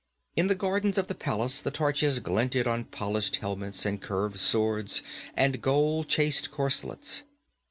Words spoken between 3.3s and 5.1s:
helmets and curved swords